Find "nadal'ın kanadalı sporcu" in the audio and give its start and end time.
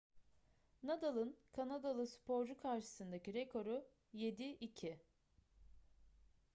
0.83-2.57